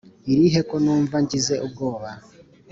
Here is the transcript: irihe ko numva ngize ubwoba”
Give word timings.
irihe 0.31 0.59
ko 0.69 0.75
numva 0.83 1.15
ngize 1.23 1.55
ubwoba” 1.65 2.09